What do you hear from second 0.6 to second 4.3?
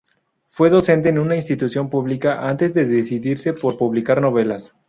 docente en una institución pública antes de decidirse por publicar